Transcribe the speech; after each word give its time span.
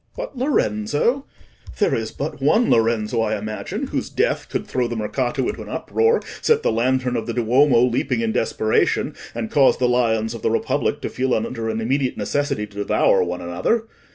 "What 0.15 0.35
Lorenzo? 0.35 1.27
There 1.77 1.93
is 1.93 2.09
but 2.11 2.41
one 2.41 2.71
Lorenzo, 2.71 3.21
I 3.21 3.37
imagine, 3.37 3.85
whose 3.89 4.09
death 4.09 4.49
could 4.49 4.65
throw 4.65 4.87
the 4.87 4.95
Mercato 4.95 5.47
into 5.47 5.61
an 5.61 5.69
uproar, 5.69 6.21
set 6.41 6.63
the 6.63 6.71
lantern 6.71 7.15
of 7.15 7.27
the 7.27 7.35
Duomo 7.35 7.81
leaping 7.83 8.21
in 8.21 8.31
desperation, 8.31 9.13
and 9.35 9.51
cause 9.51 9.77
the 9.77 9.87
lions 9.87 10.33
of 10.33 10.41
the 10.41 10.49
Republic 10.49 11.01
to 11.01 11.09
feel 11.09 11.35
under 11.35 11.69
an 11.69 11.79
immediate 11.79 12.17
necessity 12.17 12.65
to 12.65 12.77
devour 12.77 13.23
one 13.23 13.41
another. 13.41 13.85